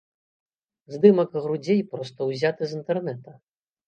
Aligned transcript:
Здымак 0.93 1.29
грудзей 1.43 1.81
проста 1.91 2.19
ўзяты 2.31 2.63
з 2.73 2.79
інтэрнэта. 2.79 3.35